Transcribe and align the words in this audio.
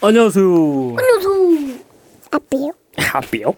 안녕하세요. 0.00 0.46
안녕하세요. 0.96 1.78
아삐요? 2.30 2.70
아삐요? 3.14 3.54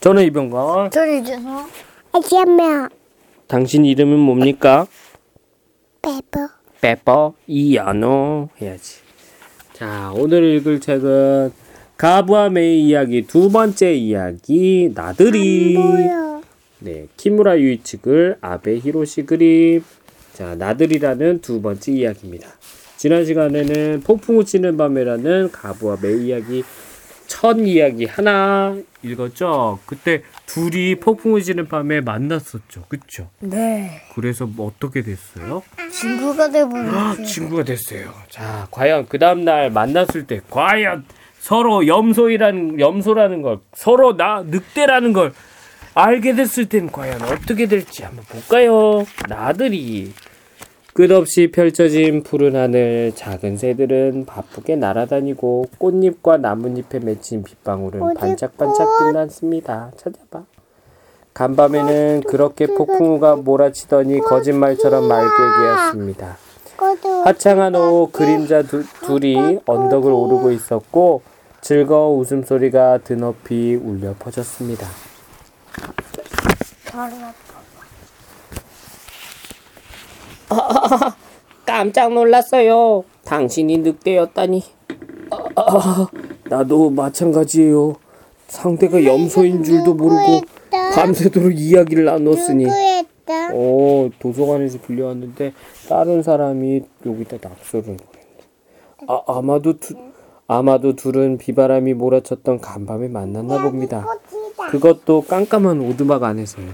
저는 0.00 0.24
이병관. 0.24 0.90
저를 0.90 1.18
이제서 1.20 1.66
아시아메 2.12 2.88
당신 3.46 3.84
이름은 3.84 4.18
뭡니까? 4.18 4.86
페퍼 6.00 6.48
빼퍼 6.80 7.34
이안호 7.46 8.48
해야지. 8.60 9.00
자, 9.74 10.10
오늘 10.16 10.56
읽을 10.56 10.80
책은 10.80 11.52
가부와 11.98 12.48
메이 12.48 12.88
이야기 12.88 13.26
두 13.26 13.50
번째 13.50 13.92
이야기 13.92 14.90
나들이. 14.94 15.74
뭐야? 15.76 16.40
네, 16.78 17.06
키무라 17.18 17.58
유이치 17.58 17.98
글, 17.98 18.38
아베 18.40 18.78
히로시 18.78 19.26
그림. 19.26 19.84
자, 20.32 20.54
나들이라는 20.54 21.42
두 21.42 21.60
번째 21.60 21.92
이야기입니다. 21.92 22.48
지난 23.02 23.24
시간에는 23.24 24.02
폭풍우 24.04 24.44
치는 24.44 24.76
밤에라는 24.76 25.50
가부와 25.50 25.96
메이 26.00 26.28
이야기 26.28 26.62
첫 27.26 27.58
이야기 27.58 28.04
하나 28.04 28.76
읽었죠? 29.02 29.80
그때 29.86 30.22
둘이 30.46 30.94
폭풍우 30.94 31.42
치는 31.42 31.66
밤에 31.66 32.00
만났었죠. 32.00 32.84
그쵸? 32.86 33.28
네 33.40 34.02
그래서 34.14 34.46
뭐 34.46 34.68
어떻게 34.68 35.02
됐어요? 35.02 35.64
친구가 35.90 36.52
돼버렸어요. 36.52 37.26
친구가 37.26 37.64
됐어요. 37.64 38.14
자, 38.28 38.68
과연 38.70 39.06
그 39.08 39.18
다음 39.18 39.44
날 39.44 39.70
만났을 39.70 40.28
때 40.28 40.40
과연 40.48 41.04
서로 41.40 41.88
염소이라는 41.88 42.78
염소라는 42.78 43.42
걸 43.42 43.58
서로 43.74 44.16
나 44.16 44.44
늑대라는 44.46 45.12
걸 45.12 45.32
알게 45.94 46.36
됐을 46.36 46.68
땐 46.68 46.88
과연 46.92 47.20
어떻게 47.22 47.66
될지 47.66 48.04
한번 48.04 48.24
볼까요? 48.26 49.04
나들이 49.28 50.12
끝없이 50.94 51.50
펼쳐진 51.50 52.22
푸른 52.22 52.54
하늘 52.54 53.12
작은 53.14 53.56
새들은 53.56 54.26
바쁘게 54.26 54.76
날아다니고 54.76 55.68
꽃잎과 55.78 56.36
나뭇잎에 56.36 56.98
맺힌 56.98 57.42
빗방울은 57.42 58.14
반짝반짝 58.14 58.88
빛났습니다. 58.98 59.90
찾아봐. 59.96 60.44
간밤에는 61.32 62.24
그렇게 62.28 62.66
폭풍우가 62.66 63.36
몰아치더니 63.36 64.20
거짓말처럼 64.20 65.08
맑게 65.08 65.36
개었습니다. 65.62 66.36
화창한 67.24 67.74
오후 67.74 68.10
그림자 68.12 68.62
두, 68.62 68.84
둘이 69.06 69.60
언덕을 69.64 70.12
오르고 70.12 70.50
있었고 70.50 71.22
즐거운 71.62 72.20
웃음소리가 72.20 72.98
드높이 72.98 73.76
울려 73.76 74.14
퍼졌습니다. 74.18 74.86
바로 76.90 77.14
깜짝 81.66 82.12
놀랐어요. 82.12 83.04
당신이 83.24 83.78
늑대였다니. 83.78 84.62
아, 85.56 86.08
나도 86.48 86.90
마찬가지예요. 86.90 87.94
상대가 88.48 89.02
염소인 89.02 89.64
줄도 89.64 89.94
모르고 89.94 90.42
밤새도록 90.94 91.58
이야기를 91.58 92.04
나눴으니. 92.04 92.64
누구였다? 92.64 93.50
어, 93.54 94.10
도서관에서 94.18 94.78
빌려왔는데 94.80 95.52
다른 95.88 96.22
사람이 96.22 96.82
여기다 97.06 97.38
낙서를 97.40 97.82
보냈네. 97.84 98.02
아, 99.08 99.22
아마도 99.26 99.78
두, 99.78 99.94
아마도 100.46 100.94
둘은 100.94 101.38
비바람이 101.38 101.94
몰아쳤던 101.94 102.60
간밤에 102.60 103.08
만났나 103.08 103.62
봅니다. 103.62 104.06
그것도 104.70 105.22
깜깜한 105.26 105.80
오두막 105.80 106.22
안에서요. 106.22 106.66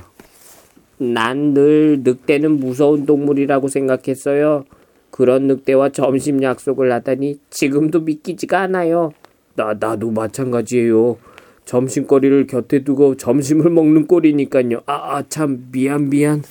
난 0.98 1.54
늘 1.54 2.00
늑대는 2.02 2.58
무서운 2.60 3.06
동물이라고 3.06 3.68
생각했어요. 3.68 4.64
그런 5.10 5.46
늑대와 5.46 5.90
점심 5.90 6.42
약속을 6.42 6.92
하다니 6.92 7.40
지금도 7.50 8.00
믿기지가 8.00 8.60
않아요. 8.62 9.12
나 9.54 9.74
나도 9.78 10.10
마찬가지예요. 10.10 11.16
점심거리를 11.64 12.46
곁에 12.46 12.82
두고 12.84 13.16
점심을 13.16 13.70
먹는 13.70 14.06
꼴이니까요. 14.06 14.80
아, 14.86 15.16
아, 15.16 15.22
참 15.28 15.68
미안 15.72 16.08
미안. 16.08 16.42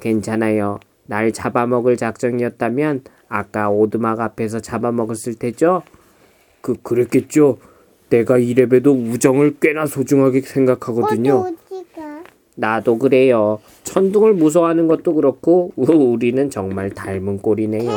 괜찮아요. 0.00 0.78
날 1.06 1.32
잡아먹을 1.32 1.96
작정이었다면 1.96 3.02
아까 3.28 3.70
오두막 3.70 4.20
앞에서 4.20 4.60
잡아먹었을 4.60 5.34
테죠? 5.34 5.82
그 6.60 6.74
그랬겠죠. 6.82 7.58
내가 8.08 8.38
이래봬도 8.38 8.92
우정을 8.92 9.56
꽤나 9.60 9.86
소중하게 9.86 10.42
생각하거든요. 10.42 11.52
나도 12.56 12.98
그래요. 12.98 13.60
천둥을 13.84 14.34
무서워하는 14.34 14.88
것도 14.88 15.14
그렇고 15.14 15.72
우, 15.76 15.84
우리는 15.92 16.50
정말 16.50 16.90
닮은 16.90 17.38
꼴이네요. 17.38 17.90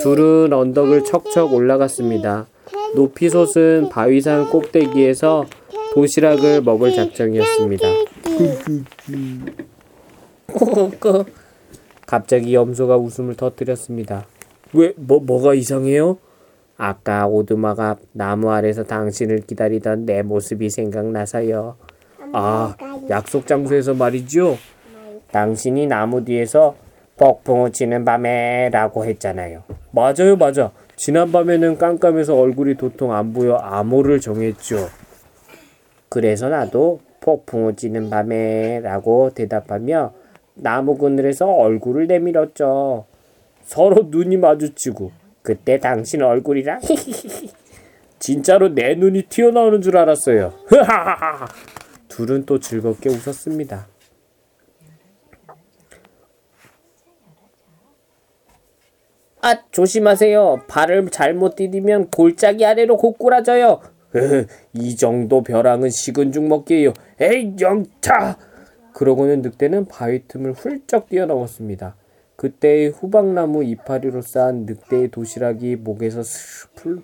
둘은 0.00 0.52
언덕을 0.52 1.04
척척 1.04 1.52
올라갔습니다. 1.52 2.46
높이 2.94 3.28
솟은 3.28 3.88
바위산 3.90 4.48
꼭대기에서 4.50 5.46
도시락을 5.94 6.62
먹을 6.62 6.94
작정이었습니다. 6.94 7.88
갑자기 12.06 12.54
염소가 12.54 12.96
웃음을 12.96 13.34
터뜨렸습니다. 13.34 14.26
왜, 14.72 14.92
뭐, 14.96 15.20
뭐가 15.20 15.54
이상해요? 15.54 16.18
아까 16.76 17.26
오두막 17.26 17.80
앞 17.80 17.98
나무 18.12 18.50
아래서 18.50 18.84
당신을 18.84 19.40
기다리던 19.46 20.04
내 20.04 20.22
모습이 20.22 20.68
생각나서요. 20.70 21.76
아, 22.32 22.74
약속 23.10 23.46
장소에서 23.46 23.94
말이죠? 23.94 24.56
당신이 25.30 25.86
나무 25.86 26.24
뒤에서 26.24 26.76
폭풍우 27.16 27.72
치는 27.72 28.04
밤에 28.04 28.68
라고 28.70 29.04
했잖아요. 29.04 29.62
맞아요, 29.90 30.36
맞아. 30.38 30.70
지난밤에는 30.96 31.78
깜깜해서 31.78 32.34
얼굴이 32.36 32.76
도통 32.76 33.12
안 33.12 33.32
보여 33.32 33.56
암호를 33.56 34.20
정했죠. 34.20 34.88
그래서 36.08 36.48
나도 36.48 37.00
폭풍우 37.20 37.76
치는 37.76 38.10
밤에 38.10 38.80
라고 38.80 39.30
대답하며 39.34 40.12
나무 40.54 40.96
그늘에서 40.96 41.46
얼굴을 41.46 42.06
내밀었죠. 42.06 43.04
서로 43.62 44.04
눈이 44.10 44.36
마주치고 44.38 45.12
그때 45.42 45.78
당신 45.78 46.22
얼굴이랑 46.22 46.80
진짜로 48.18 48.68
내 48.68 48.94
눈이 48.94 49.24
튀어나오는 49.24 49.82
줄 49.82 49.96
알았어요. 49.96 50.52
둘은 52.16 52.46
또 52.46 52.58
즐겁게 52.58 53.10
웃었습니다. 53.10 53.88
아, 59.42 59.62
조심하세요. 59.70 60.62
발을 60.66 61.10
잘못 61.10 61.56
디디면 61.56 62.08
골짜기 62.08 62.64
아래로 62.64 62.96
고꾸라져요. 62.96 63.82
이 64.72 64.96
정도 64.96 65.42
벼랑은 65.42 65.90
식은 65.90 66.32
죽 66.32 66.44
먹기예요. 66.44 66.94
에이, 67.20 67.54
영차! 67.60 68.38
그러고는 68.94 69.42
늑대는 69.42 69.84
바위 69.84 70.26
틈을 70.26 70.54
훌쩍 70.54 71.10
뛰어넘었습니다. 71.10 71.96
그때 72.34 72.86
후방나무 72.86 73.62
이파리로 73.62 74.22
쌓은 74.22 74.64
늑대의 74.64 75.10
도시락이 75.10 75.76
목에서 75.76 76.22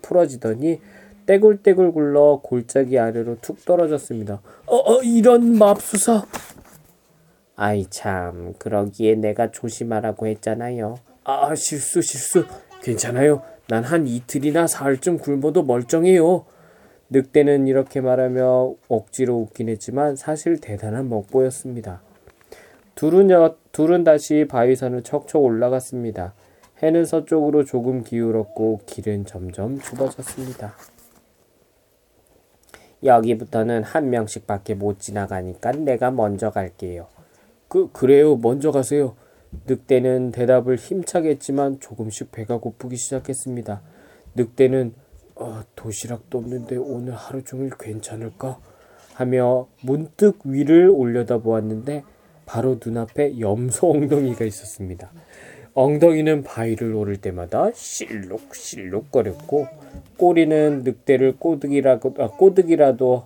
풀어지더니 0.01 0.81
떼굴떼굴 1.25 1.91
굴러 1.93 2.41
골짜기 2.43 2.99
아래로 2.99 3.37
툭 3.41 3.63
떨어졌습니다. 3.65 4.41
어, 4.65 4.75
어 4.75 5.01
이런 5.03 5.57
맙수사. 5.57 6.25
아이 7.55 7.85
참 7.89 8.53
그러기에 8.57 9.15
내가 9.15 9.51
조심하라고 9.51 10.27
했잖아요. 10.27 10.95
아 11.23 11.55
실수 11.55 12.01
실수 12.01 12.45
괜찮아요. 12.81 13.41
난 13.67 13.83
한 13.83 14.07
이틀이나 14.07 14.67
사흘쯤 14.67 15.19
굶어도 15.19 15.63
멀쩡해요. 15.63 16.45
늑대는 17.09 17.67
이렇게 17.67 18.01
말하며 18.01 18.75
억지로 18.89 19.35
웃긴 19.37 19.69
했지만 19.69 20.15
사실 20.15 20.59
대단한 20.59 21.09
먹보였습니다. 21.09 22.01
둘은, 22.95 23.29
여, 23.29 23.55
둘은 23.71 24.03
다시 24.03 24.45
바위산을 24.49 25.03
척척 25.03 25.43
올라갔습니다. 25.43 26.33
해는 26.81 27.05
서쪽으로 27.05 27.63
조금 27.63 28.03
기울었고 28.03 28.81
길은 28.85 29.25
점점 29.25 29.79
좁아졌습니다. 29.79 30.75
여기부터는 33.03 33.83
한 33.83 34.09
명씩밖에 34.09 34.75
못 34.75 34.99
지나가니까 34.99 35.71
내가 35.71 36.11
먼저 36.11 36.51
갈게요. 36.51 37.07
그 37.67 37.91
그래요. 37.91 38.35
먼저 38.37 38.71
가세요. 38.71 39.15
늑대는 39.67 40.31
대답을 40.31 40.77
힘차게 40.77 41.29
했지만 41.31 41.79
조금씩 41.79 42.31
배가 42.31 42.57
고프기 42.57 42.95
시작했습니다. 42.95 43.81
늑대는 44.35 44.93
어, 45.35 45.61
도시락도 45.75 46.37
없는데 46.37 46.77
오늘 46.77 47.13
하루 47.13 47.43
종일 47.43 47.71
괜찮을까? 47.77 48.59
하며 49.13 49.67
문득 49.81 50.39
위를 50.43 50.89
올려다 50.89 51.37
보았는데 51.37 52.03
바로 52.45 52.79
눈앞에 52.83 53.39
염소 53.39 53.91
엉덩이가 53.91 54.45
있었습니다. 54.45 55.11
엉덩이는 55.75 56.43
바위를 56.43 56.93
오를 56.93 57.17
때마다 57.17 57.71
실룩실룩거렸고 57.73 59.67
꼬리는 60.17 60.83
늑대를 60.83 61.37
꼬드기라도 61.37 62.13
아, 62.19 62.27
꼬드기라도 62.29 63.25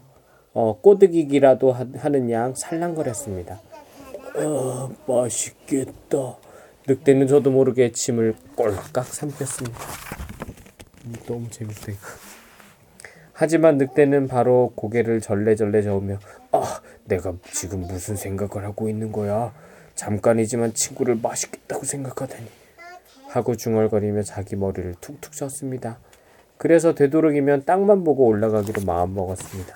어, 0.53 0.79
꼬드기기라도 0.81 1.71
하- 1.73 1.85
하는 1.97 2.31
양 2.31 2.55
살랑거렸습니다. 2.55 3.59
아, 4.35 4.89
맛있겠다. 5.07 6.37
늑대는 6.87 7.27
저도 7.27 7.51
모르게 7.51 7.91
침을 7.91 8.33
꼴깍 8.55 9.03
삼켰습니다. 9.05 9.77
너무 11.25 11.49
재밌다 11.49 11.91
이거. 11.91 11.99
하지만 13.33 13.77
늑대는 13.77 14.27
바로 14.29 14.71
고개를 14.75 15.21
절레절레 15.21 15.81
저으며 15.83 16.17
아 16.51 16.81
내가 17.05 17.33
지금 17.51 17.81
무슨 17.81 18.15
생각을 18.15 18.65
하고 18.65 18.89
있는 18.89 19.11
거야 19.11 19.53
잠깐이지만 19.97 20.73
친구를 20.73 21.19
맛있겠다고 21.21 21.83
생각하다니 21.83 22.47
하고 23.27 23.55
중얼거리며 23.55 24.23
자기 24.23 24.55
머리를 24.55 24.95
툭툭 25.01 25.33
쳤습니다 25.33 25.99
그래서 26.57 26.95
되도록이면 26.95 27.65
땅만 27.65 28.05
보고 28.05 28.25
올라가기로 28.25 28.83
마음먹었습니다 28.85 29.75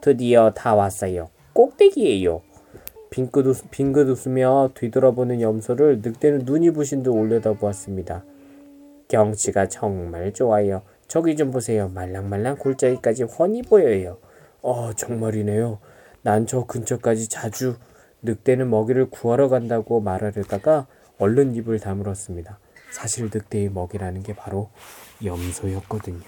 드디어 0.00 0.52
다 0.52 0.74
왔어요 0.74 1.28
꼭대기예요 1.52 2.40
빙긋, 3.10 3.46
웃, 3.46 3.70
빙긋 3.70 4.08
웃으며 4.08 4.70
뒤돌아보는 4.74 5.40
염소를 5.42 6.00
늑대는 6.02 6.40
눈이 6.44 6.70
부신 6.70 7.02
듯 7.02 7.10
올려다보았습니다 7.10 8.24
경치가 9.08 9.68
정말 9.68 10.32
좋아요. 10.32 10.82
저기 11.06 11.36
좀 11.36 11.50
보세요. 11.50 11.88
말랑말랑 11.88 12.56
골짜기까지 12.56 13.24
훤히 13.24 13.62
보여요. 13.62 14.18
어, 14.62 14.92
정말이네요. 14.94 15.78
난 16.22 16.46
저 16.46 16.64
근처까지 16.64 17.28
자주 17.28 17.76
늑대는 18.26 18.68
먹이를 18.68 19.08
구하러 19.08 19.48
간다고 19.48 20.00
말하려다가 20.00 20.86
얼른 21.18 21.54
입을 21.54 21.80
다물었습니다. 21.80 22.58
사실 22.90 23.30
늑대의 23.32 23.70
먹이라는 23.70 24.22
게 24.22 24.34
바로 24.34 24.68
염소였거든요. 25.24 26.20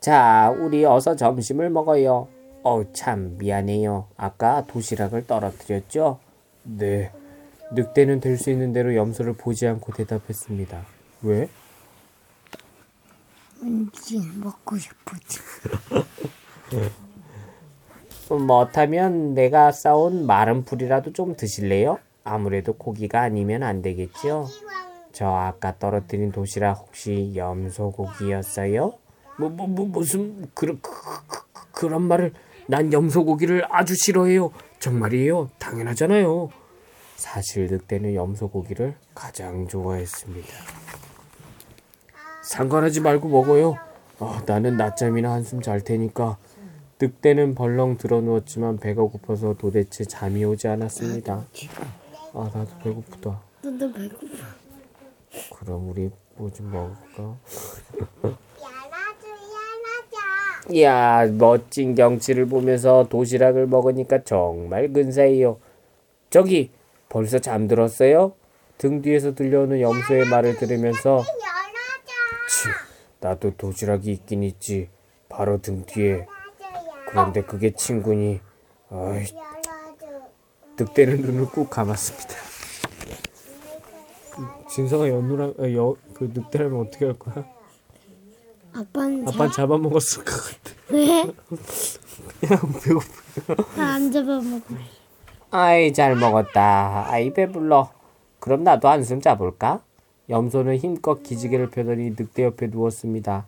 자, 0.00 0.50
우리 0.58 0.84
어서 0.84 1.14
점심을 1.16 1.70
먹어요. 1.70 2.28
어, 2.64 2.92
참 2.92 3.36
미안해요. 3.38 4.08
아까 4.16 4.66
도시락을 4.66 5.26
떨어뜨렸죠? 5.26 6.18
네. 6.64 7.12
늑대는 7.72 8.20
될 8.20 8.38
수 8.38 8.50
있는 8.50 8.72
대로 8.72 8.94
염소를 8.94 9.34
보지 9.34 9.66
않고 9.66 9.92
대답했습니다. 9.92 10.84
왜? 11.22 11.48
왠지 13.62 14.18
먹고 14.36 14.78
싶었지. 14.78 15.40
못하면 18.34 19.34
내가 19.34 19.72
싸온 19.72 20.26
마른 20.26 20.64
풀이라도 20.64 21.12
좀 21.12 21.36
드실래요? 21.36 21.98
아무래도 22.24 22.74
고기가 22.74 23.22
아니면 23.22 23.62
안 23.62 23.80
되겠죠? 23.80 24.48
저 25.12 25.26
아까 25.26 25.76
떨어뜨린 25.78 26.30
도시락 26.32 26.78
혹시 26.80 27.32
염소 27.34 27.90
고기였어요? 27.90 28.92
뭐, 29.38 29.48
뭐, 29.48 29.66
뭐 29.66 29.86
무슨 29.86 30.48
그, 30.52 30.66
그, 30.66 30.90
그, 31.26 31.40
그런 31.72 32.02
말을 32.02 32.32
난 32.66 32.92
염소 32.92 33.24
고기를 33.24 33.64
아주 33.70 33.94
싫어해요. 33.96 34.52
정말이에요. 34.78 35.50
당연하잖아요. 35.58 36.50
사실 37.16 37.66
늑대는 37.66 38.14
염소 38.14 38.48
고기를 38.48 38.94
가장 39.14 39.66
좋아했습니다. 39.66 40.48
상관하지 42.42 43.00
말고 43.00 43.28
먹어요. 43.28 43.78
어, 44.20 44.38
나는 44.46 44.76
낮잠이나 44.76 45.32
한숨 45.32 45.60
잘 45.62 45.80
테니까. 45.80 46.36
늑대는 47.00 47.54
벌렁 47.54 47.96
들어 47.96 48.20
누웠지만 48.20 48.78
배가 48.78 49.02
고파서 49.02 49.54
도대체 49.58 50.04
잠이 50.04 50.44
오지 50.44 50.66
않았습니다. 50.68 51.44
아 52.34 52.50
나도 52.52 52.70
배고프다. 52.82 53.40
나도 53.62 53.92
배고파. 53.92 54.34
그럼 55.60 55.90
우리 55.90 56.10
뭐 56.36 56.50
좀 56.50 56.70
먹을까? 56.72 57.36
이야 60.70 61.26
멋진 61.26 61.94
경치를 61.94 62.46
보면서 62.46 63.06
도시락을 63.08 63.66
먹으니까 63.68 64.22
정말 64.24 64.92
근사해요. 64.92 65.58
저기 66.30 66.70
벌써 67.08 67.38
잠들었어요? 67.38 68.32
등 68.76 69.00
뒤에서 69.02 69.34
들려오는 69.34 69.80
염소의 69.80 70.26
말을 70.28 70.56
들으면서. 70.56 71.22
치, 72.48 72.68
나도 73.20 73.56
도시락이 73.56 74.12
있긴 74.12 74.42
있지. 74.42 74.88
바로 75.28 75.60
등 75.62 75.84
뒤에. 75.86 76.26
그런데 77.08 77.42
그게 77.42 77.72
친구니. 77.72 78.40
야나주. 78.90 79.16
늑대는 80.78 81.22
눈을 81.22 81.46
꾹 81.46 81.68
감았습니다. 81.68 82.34
진서가 84.70 85.08
연우랑 85.08 85.54
아, 85.58 85.72
여, 85.74 85.96
그 86.14 86.30
늑대라면 86.32 86.80
어떻게 86.86 87.06
할 87.06 87.18
거야? 87.18 87.44
아빠는 88.74 89.26
아빠 89.28 89.50
잡아먹었을 89.50 90.24
것 90.24 90.32
같아. 90.32 90.76
왜? 90.90 91.20
야 91.20 92.60
배고파. 92.84 93.76
나 93.76 93.94
안 93.94 94.12
잡아먹을래. 94.12 94.80
아이 95.50 95.92
잘 95.92 96.14
먹었다. 96.14 97.06
아이 97.10 97.32
배불러. 97.32 97.90
그럼 98.38 98.62
나도 98.62 98.88
한숨 98.88 99.20
자볼까? 99.20 99.82
염소는 100.28 100.76
힘껏 100.76 101.22
기지개를 101.22 101.70
펴더니 101.70 102.10
늑대 102.10 102.44
옆에 102.44 102.66
누웠습니다. 102.68 103.46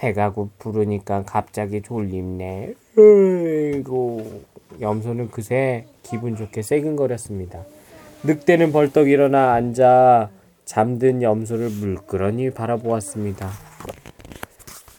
배가 0.00 0.32
고프르니까 0.32 1.24
갑자기 1.24 1.82
졸립네. 1.82 2.74
으이고 2.98 4.44
염소는 4.80 5.30
그새 5.30 5.84
기분 6.02 6.36
좋게 6.36 6.62
새근거렸습니다. 6.62 7.66
늑대는 8.24 8.72
벌떡 8.72 9.10
일어나 9.10 9.52
앉아 9.52 10.30
잠든 10.64 11.20
염소를 11.20 11.68
물끄러니 11.68 12.50
바라보았습니다. 12.50 13.50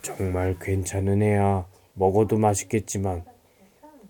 정말 0.03 0.55
괜찮은 0.61 1.23
애야. 1.23 1.65
먹어도 1.95 2.37
맛있겠지만 2.37 3.23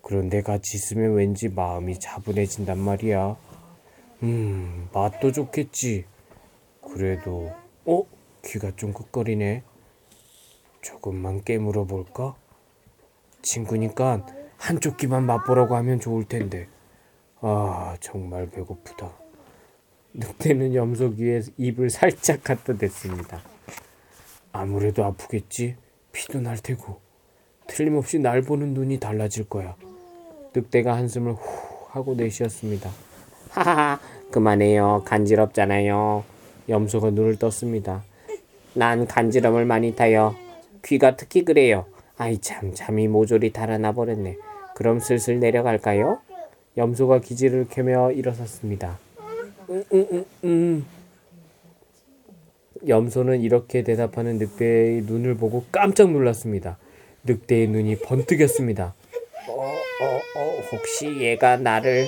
그런데 0.01 0.41
같이 0.41 0.75
있으면 0.75 1.13
왠지 1.13 1.47
마음이 1.47 1.99
차분해진단 2.01 2.77
말이야. 2.77 3.37
음, 4.23 4.89
맛도 4.91 5.31
좋겠지. 5.31 6.03
그래도, 6.81 7.49
어? 7.85 8.03
귀가 8.43 8.71
좀 8.75 8.91
끄꺼리네. 8.91 9.63
조금만 10.81 11.43
깨물어 11.43 11.85
볼까? 11.85 12.35
친구니까 13.41 14.25
한쪽 14.57 14.97
귀만 14.97 15.25
맛보라고 15.25 15.75
하면 15.75 15.99
좋을 15.99 16.25
텐데. 16.25 16.67
아, 17.39 17.95
정말 17.99 18.49
배고프다. 18.49 19.11
늑대는 20.13 20.75
염소 20.75 21.15
귀에 21.15 21.41
입을 21.57 21.89
살짝 21.89 22.43
갖다 22.43 22.73
댔습니다. 22.77 23.41
아무래도 24.51 25.05
아프겠지? 25.05 25.77
피도 26.11 26.41
날 26.41 26.57
테고. 26.57 26.99
틀림없이 27.67 28.19
날 28.19 28.41
보는 28.41 28.73
눈이 28.73 28.99
달라질 28.99 29.47
거야. 29.47 29.75
늑대가 30.53 30.95
한숨을 30.95 31.33
후 31.33 31.39
하고 31.89 32.13
내쉬었습니다. 32.15 32.91
하하하, 33.49 33.99
그만해요. 34.31 35.03
간지럽잖아요. 35.05 36.23
염소가 36.67 37.11
눈을 37.11 37.37
떴습니다. 37.37 38.03
난 38.73 39.07
간지럼을 39.07 39.65
많이 39.65 39.95
타요. 39.95 40.35
귀가 40.83 41.15
특히 41.15 41.43
그래요. 41.43 41.85
아이 42.17 42.39
참, 42.39 42.73
잠이 42.73 43.07
모조리 43.07 43.51
달아나 43.51 43.91
버렸네. 43.93 44.37
그럼 44.75 44.99
슬슬 44.99 45.39
내려갈까요? 45.39 46.19
염소가 46.77 47.19
기지를 47.19 47.67
켜며 47.69 48.11
일어섰습니다. 48.11 48.99
음, 49.69 49.83
음, 49.93 50.07
음, 50.11 50.25
음. 50.43 50.85
염소는 52.87 53.41
이렇게 53.41 53.83
대답하는 53.83 54.37
늑대의 54.37 55.01
눈을 55.03 55.35
보고 55.35 55.65
깜짝 55.71 56.11
놀랐습니다. 56.11 56.77
늑대의 57.23 57.67
눈이 57.67 57.97
번뜩였습니다. 57.99 58.95
어, 59.47 59.53
어, 59.53 60.39
어, 60.39 60.61
혹시 60.71 61.19
얘가 61.19 61.57
나를... 61.57 62.07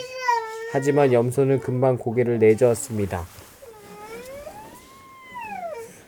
하지만 0.72 1.13
염소는 1.13 1.60
금방 1.60 1.98
고개를 1.98 2.39
내저었습니다. 2.39 3.27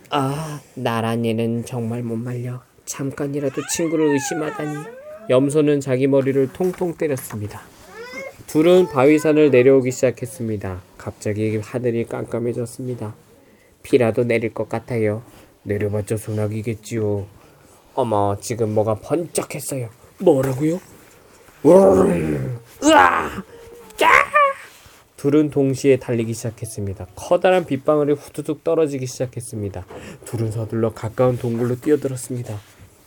아, 0.09 0.61
나란 0.75 1.25
얘는 1.25 1.65
정말 1.65 2.03
못 2.03 2.15
말려. 2.15 2.61
잠깐이라도 2.85 3.61
친구를 3.75 4.13
의심하다니. 4.13 4.85
염소는 5.29 5.81
자기 5.81 6.07
머리를 6.07 6.53
통통 6.53 6.93
때렸습니다. 6.95 7.61
둘은 8.47 8.87
바위산을 8.89 9.49
내려오기 9.49 9.91
시작했습니다. 9.91 10.81
갑자기 10.97 11.57
하늘이 11.57 12.05
깜깜해졌습니다. 12.05 13.15
비라도 13.81 14.23
내릴 14.23 14.53
것 14.53 14.69
같아요. 14.69 15.23
내려봤자 15.63 16.17
소나기겠지요. 16.17 17.25
어머, 17.95 18.37
지금 18.39 18.73
뭐가 18.73 18.95
번쩍했어요. 18.95 19.89
뭐라고요? 20.19 20.79
으아! 22.83 23.43
까! 25.25 25.31
둘은 25.31 25.49
동시에 25.49 25.97
달리기 25.97 26.33
시작했습니다. 26.33 27.07
커다란 27.15 27.65
빗방울이 27.65 28.13
후두둑 28.13 28.63
떨어지기 28.63 29.07
시작했습니다. 29.07 29.85
둘은 30.25 30.51
서둘러 30.51 30.93
가까운 30.93 31.37
동굴로 31.37 31.77
뛰어들었습니다. 31.81 32.59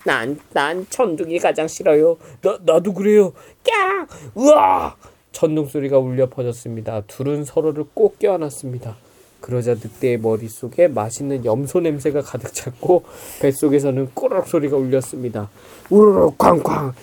난, 0.04 0.38
난 0.52 0.86
천둥이 0.90 1.38
가장 1.38 1.68
싫어요. 1.68 2.16
나, 2.42 2.58
나도 2.64 2.92
그래요. 2.94 3.32
까! 3.64 4.06
으아! 4.36 4.96
천둥 5.30 5.66
소리가 5.66 5.98
울려 5.98 6.28
퍼졌습니다. 6.28 7.02
둘은 7.02 7.44
서로를 7.44 7.84
꼭 7.94 8.18
껴안았습니다. 8.18 8.96
그러자 9.40 9.74
늑대의 9.74 10.18
머릿속에 10.18 10.88
맛있는 10.88 11.44
염소 11.44 11.78
냄새가 11.78 12.22
가득 12.22 12.52
찼고 12.52 13.04
뱃속에서는 13.40 14.10
꼬르륵 14.14 14.48
소리가 14.48 14.76
울렸습니다. 14.76 15.48
우르르 15.90 16.30
쾅쾅 16.36 16.62
까! 16.64 16.94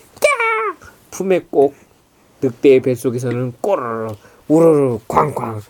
품에 1.12 1.46
꼭 1.50 1.74
늑대의 2.42 2.82
뱃속에서는 2.82 3.54
꼬르륵 3.62 4.18
우르르 4.48 5.00
쾅쾅 5.08 5.34
까! 5.34 5.62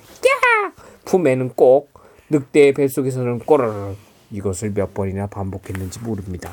품에는 1.05 1.49
꼭 1.55 1.93
늑대의 2.29 2.73
뱃속에서는 2.73 3.39
꼬르르 3.39 3.95
이것을 4.31 4.73
몇 4.73 4.93
번이나 4.93 5.27
반복했는지 5.27 5.99
모릅니다. 6.01 6.51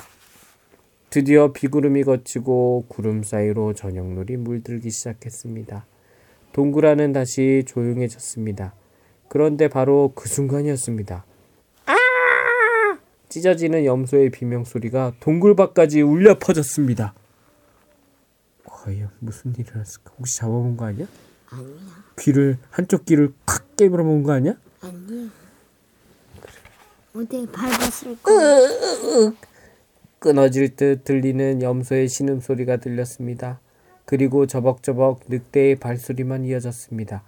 드디어 1.10 1.52
비구름이 1.52 2.04
걷히고 2.04 2.86
구름 2.88 3.22
사이로 3.22 3.74
저녁놀이 3.74 4.36
물들기 4.36 4.90
시작했습니다. 4.90 5.84
동굴안은 6.52 7.12
다시 7.12 7.64
조용해졌습니다. 7.66 8.74
그런데 9.28 9.68
바로 9.68 10.12
그 10.14 10.28
순간이었습니다. 10.28 11.24
아! 11.86 11.94
찢어지는 13.28 13.84
염소의 13.84 14.30
비명 14.30 14.64
소리가 14.64 15.12
동굴 15.20 15.56
밖까지 15.56 16.02
울려 16.02 16.38
퍼졌습니다. 16.38 17.14
과연 18.64 19.10
무슨 19.18 19.54
일이 19.58 19.64
났을까? 19.74 20.12
혹시 20.18 20.36
잡아본 20.36 20.76
거 20.76 20.84
아니야? 20.84 21.06
아니야. 21.52 22.04
귀를 22.18 22.58
한쪽 22.70 23.04
귀를 23.04 23.32
콱 23.46 23.76
깨물어 23.76 24.04
먹은 24.04 24.22
거 24.22 24.32
아니야? 24.32 24.54
아니야. 24.80 25.30
어디 27.14 27.46
밟았을 27.46 28.16
거야. 28.22 29.32
끊어질 30.18 30.76
듯 30.76 31.04
들리는 31.04 31.62
염소의 31.62 32.08
신음소리가 32.08 32.78
들렸습니다. 32.78 33.60
그리고 34.04 34.46
저벅저벅 34.46 35.24
늑대의 35.28 35.76
발소리만 35.76 36.44
이어졌습니다. 36.44 37.22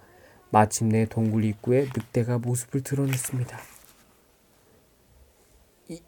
마침내 0.49 1.05
동굴 1.05 1.43
입구에 1.43 1.87
늑대가 1.95 2.37
모습을 2.37 2.81
드러냈습니다. 2.81 3.59
이, 5.89 6.01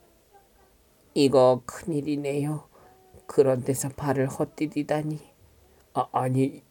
이거 1.13 1.61
큰일이네요. 1.65 2.67
그런 3.25 3.63
데서 3.63 3.89
발을 3.89 4.27
헛디디다니. 4.27 5.19
아, 5.93 6.07
아니, 6.13 6.63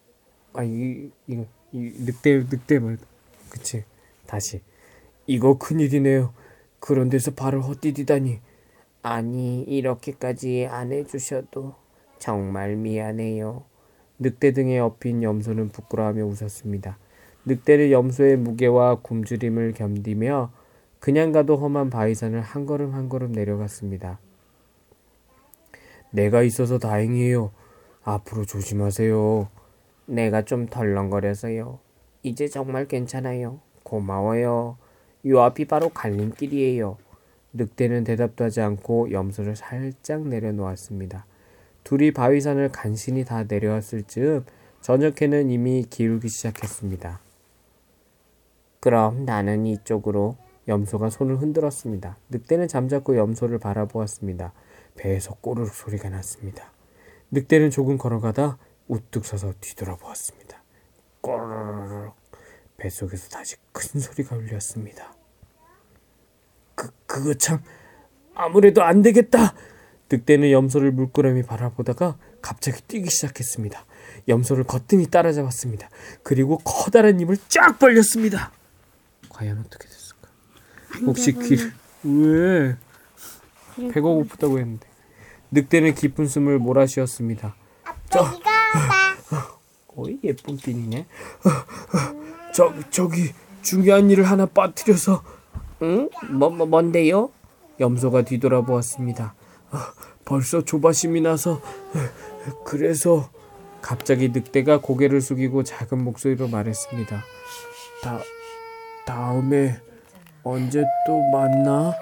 아니, 0.57 1.11
이거, 1.27 1.47
이 1.73 1.93
늑대, 1.99 2.47
늑대 2.51 2.79
말, 2.79 2.99
그치. 3.51 3.85
다시. 4.27 4.61
이거 5.27 5.59
큰일이네요. 5.59 6.33
그런 6.81 7.09
데서 7.11 7.33
발을 7.33 7.63
헛디디다니. 7.63 8.41
아니, 9.03 9.63
이렇게까지 9.63 10.67
안 10.71 10.93
해주셔도 10.93 11.75
정말 12.19 12.77
미안해요. 12.77 13.65
늑대 14.19 14.53
등에 14.53 14.79
업힌 14.79 15.23
염소는 15.23 15.69
부끄러워하며 15.69 16.25
웃었습니다. 16.25 16.99
늑대는 17.45 17.91
염소의 17.91 18.39
무게와 18.39 18.97
굶주림을 19.03 19.75
견디며 19.75 20.51
그냥 20.99 21.33
가도 21.33 21.57
험한 21.57 21.91
바위산을 21.91 22.41
한 22.41 22.67
걸음 22.67 22.95
한 22.95 23.09
걸음 23.09 23.33
내려갔습니다. 23.33 24.19
내가 26.11 26.43
있어서 26.43 26.79
다행이에요. 26.79 27.53
앞으로 28.03 28.45
조심하세요. 28.45 29.49
내가 30.07 30.43
좀 30.43 30.67
덜렁거려서요. 30.67 31.79
이제 32.23 32.49
정말 32.49 32.89
괜찮아요. 32.89 33.61
고마워요. 33.83 34.79
요 35.27 35.41
앞이 35.41 35.67
바로 35.67 35.89
갈림길이에요. 35.91 36.97
늑대는 37.53 38.05
대답도 38.05 38.45
하지 38.45 38.61
않고 38.61 39.11
염소를 39.11 39.57
살짝 39.57 40.27
내려놓았습니다. 40.27 41.27
둘이 41.85 42.13
바위산을 42.13 42.71
간신히 42.71 43.25
다 43.25 43.45
내려왔을 43.45 44.03
즈음 44.05 44.45
저녁에는 44.81 45.51
이미 45.51 45.85
기울기 45.89 46.29
시작했습니다. 46.29 47.21
그럼 48.81 49.25
나는 49.25 49.67
이쪽으로 49.67 50.37
염소가 50.69 51.11
손을 51.11 51.37
흔들었습니다. 51.37 52.19
늑대는 52.29 52.69
잠자코 52.69 53.17
염소를 53.17 53.59
바라보았습니다. 53.59 54.53
배에서 54.97 55.35
꼬르륵 55.41 55.73
소리가 55.73 56.09
났습니다. 56.11 56.73
늑대는 57.31 57.71
조금 57.71 57.99
걸어가다 57.99 58.59
우뚝 58.89 59.25
서서 59.25 59.53
뒤돌아보았습니다. 59.61 60.63
꼬르륵 61.21 62.15
뱃속에서 62.77 63.29
다시 63.29 63.57
큰 63.73 64.01
소리가 64.01 64.37
울렸습니다. 64.37 65.15
그, 66.75 66.91
그거 67.07 67.35
참 67.35 67.63
아무래도 68.35 68.83
안 68.83 69.03
되겠다. 69.03 69.55
늑대는 70.11 70.53
염소를 70.53 70.93
물끄러미 70.93 71.43
바라보다가 71.43 72.17
갑자기 72.41 72.81
뛰기 72.83 73.11
시작했습니다. 73.11 73.85
염소를 74.29 74.65
거뜬히 74.65 75.07
따라잡았습니다. 75.07 75.89
그리고 76.23 76.59
커다란 76.59 77.19
입을 77.21 77.37
쫙 77.49 77.79
벌렸습니다. 77.79 78.53
과연 79.31 79.59
어떻게 79.59 79.89
됐을까? 79.89 80.29
혹시 81.07 81.33
귀를 81.33 81.73
왜 82.05 82.77
배가 83.93 84.03
고프다고 84.03 84.59
했는데 84.59 84.87
늑대는 85.51 85.95
깊은 85.95 86.27
숨을 86.29 86.59
몰아쉬었습니다. 86.59 87.57
거의 89.97 90.19
예쁜 90.23 90.59
핀이네. 90.59 91.07
저 92.53 92.73
저기 92.91 93.33
중요한 93.63 94.11
일을 94.11 94.25
하나 94.25 94.45
빠뜨려서 94.45 95.25
응? 95.83 96.11
뭐, 96.31 96.51
뭐 96.51 96.67
뭔데요? 96.67 97.31
염소가 97.81 98.23
뒤돌아보았습니다. 98.23 99.35
아, 99.71 99.93
벌써 100.25 100.63
조바심이 100.63 101.23
나서 101.23 101.61
그래서 102.65 103.31
갑자기 103.81 104.29
늑대가 104.29 104.81
고개를 104.81 105.21
숙이고 105.21 105.63
작은 105.65 106.03
목소리로 106.05 106.49
말했습니다. 106.49 107.25
다 108.03 108.19
다음에 109.07 109.81
언제 110.43 110.85
또 111.07 111.23
만나? 111.31 111.95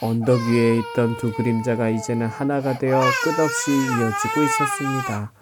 언덕 0.00 0.38
위에 0.50 0.78
있던 0.78 1.16
두 1.18 1.32
그림자가 1.32 1.88
이제는 1.88 2.26
하나가 2.26 2.78
되어 2.78 3.00
끝없이 3.22 3.70
이어지고 3.70 4.42
있었습니다. 4.42 5.32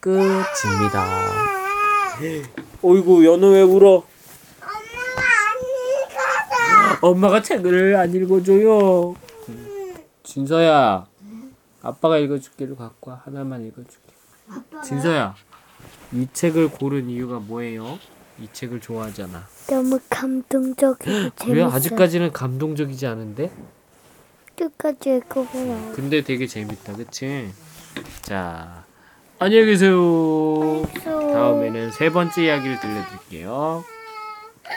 끝입니다. 0.00 1.06
어이구 2.82 3.24
연우 3.26 3.52
왜 3.52 3.62
울어? 3.62 4.02
엄마가 4.62 5.22
안 5.46 5.58
읽어서. 6.96 7.06
엄마가 7.06 7.42
책을 7.42 7.96
안 7.96 8.14
읽어줘요. 8.14 9.14
진서야, 10.22 11.06
아빠가 11.82 12.18
읽어줄게를 12.18 12.76
갖고 12.76 13.10
와. 13.10 13.20
하나만 13.24 13.66
읽어줄게. 13.66 14.12
진서야, 14.84 15.34
이 16.12 16.28
책을 16.32 16.70
고른 16.70 17.08
이유가 17.10 17.38
뭐예요? 17.38 17.98
이 18.40 18.48
책을 18.52 18.80
좋아하잖아. 18.80 19.46
너무 19.68 19.98
감동적이고 20.08 20.96
그래 21.04 21.30
재밌어. 21.36 21.70
아직까지는 21.70 22.32
감동적이지 22.32 23.06
않은데? 23.06 23.52
끝까지 24.56 25.16
읽어보라. 25.16 25.92
근데 25.94 26.22
되게 26.22 26.46
재밌다, 26.46 26.94
그치? 26.94 27.50
자, 28.22 28.84
안녕히 29.42 29.64
계세요. 29.64 30.82
다음에는 31.02 31.92
세 31.92 32.10
번째 32.10 32.44
이야기를 32.44 32.78
들려드릴게요. 32.78 33.82